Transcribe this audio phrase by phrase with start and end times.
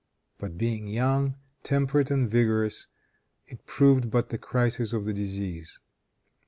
[0.39, 2.87] But being young, temperate and vigorous,
[3.45, 5.77] it proved but the crisis of the disease.